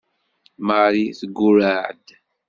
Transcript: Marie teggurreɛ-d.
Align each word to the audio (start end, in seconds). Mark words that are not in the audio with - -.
Marie 0.67 1.15
teggurreɛ-d. 1.19 2.07